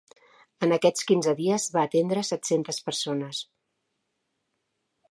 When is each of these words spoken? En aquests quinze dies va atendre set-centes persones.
En 0.67 0.71
aquests 0.77 1.05
quinze 1.11 1.35
dies 1.41 1.67
va 1.75 1.83
atendre 1.91 2.25
set-centes 2.31 2.81
persones. 2.89 3.45